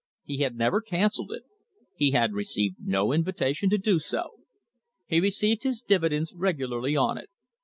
He 0.23 0.37
had 0.37 0.55
never 0.55 0.81
cancelled 0.81 1.31
it. 1.31 1.43
He 1.95 2.09
had 2.09 2.33
received 2.33 2.77
no 2.79 3.11
invitation 3.11 3.69
to 3.69 3.77
do 3.77 3.99
so. 3.99 4.31
He 5.05 5.19
received 5.19 5.61
his 5.61 5.83
dividends 5.83 6.33
regularly 6.33 6.95
on 6.95 7.19
it. 7.19 7.29